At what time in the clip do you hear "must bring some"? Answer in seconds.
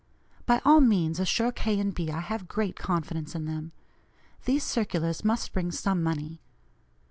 5.23-6.01